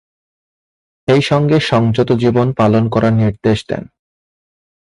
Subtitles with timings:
[1.07, 3.83] সেইসঙ্গে সংযত জীবন পালন করার নির্দেশ দেন।